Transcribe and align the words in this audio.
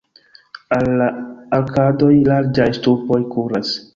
Al 0.77 0.87
la 1.01 1.09
arkadoj 1.59 2.11
larĝaj 2.31 2.69
ŝtupoj 2.79 3.21
kuras. 3.37 3.79